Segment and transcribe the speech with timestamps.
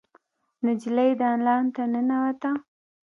[0.65, 2.51] نجلۍ دالان ته ننوته.